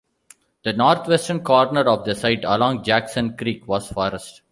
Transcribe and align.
The 0.63 0.73
northwestern 0.73 1.41
corner 1.43 1.81
of 1.81 2.05
the 2.05 2.15
site 2.15 2.43
along 2.43 2.81
Jackson 2.83 3.37
Creek 3.37 3.67
was 3.67 3.87
forest. 3.87 4.41